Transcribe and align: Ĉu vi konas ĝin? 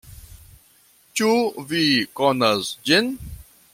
Ĉu 1.21 1.29
vi 1.73 1.83
konas 2.21 2.73
ĝin? 2.89 3.13